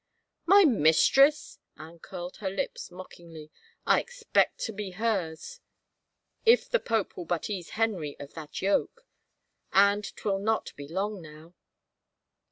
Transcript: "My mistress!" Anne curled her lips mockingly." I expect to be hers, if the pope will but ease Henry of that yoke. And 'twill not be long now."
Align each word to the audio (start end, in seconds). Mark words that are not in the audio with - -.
"My 0.47 0.65
mistress!" 0.65 1.59
Anne 1.77 1.99
curled 1.99 2.37
her 2.37 2.49
lips 2.49 2.89
mockingly." 2.89 3.51
I 3.85 3.99
expect 3.99 4.57
to 4.61 4.73
be 4.73 4.89
hers, 4.97 5.59
if 6.43 6.67
the 6.67 6.79
pope 6.79 7.15
will 7.15 7.25
but 7.25 7.51
ease 7.51 7.69
Henry 7.77 8.19
of 8.19 8.33
that 8.33 8.63
yoke. 8.63 9.05
And 9.71 10.03
'twill 10.03 10.39
not 10.39 10.73
be 10.75 10.87
long 10.87 11.21
now." 11.21 11.53